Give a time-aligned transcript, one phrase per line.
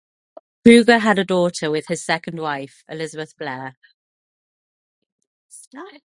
[0.65, 3.75] Cruger had a daughter with his second wife, Elizabeth Blair.